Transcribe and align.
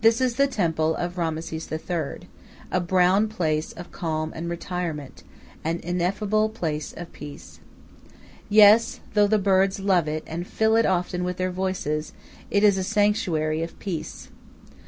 This 0.00 0.20
is 0.20 0.36
the 0.36 0.46
temple 0.46 0.94
of 0.94 1.18
Rameses 1.18 1.72
III., 1.72 2.28
a 2.70 2.78
brown 2.80 3.26
place 3.26 3.72
of 3.72 3.90
calm 3.90 4.32
and 4.32 4.48
retirement, 4.48 5.24
an 5.64 5.80
ineffable 5.80 6.48
place 6.48 6.92
of 6.96 7.12
peace. 7.12 7.58
Yes, 8.48 9.00
though 9.14 9.26
the 9.26 9.38
birds 9.40 9.80
love 9.80 10.06
it 10.06 10.22
and 10.24 10.46
fill 10.46 10.76
it 10.76 10.86
often 10.86 11.24
with 11.24 11.38
their 11.38 11.50
voices, 11.50 12.12
it 12.48 12.62
is 12.62 12.78
a 12.78 12.84
sanctuary 12.84 13.60
of 13.64 13.76
peace. 13.80 14.28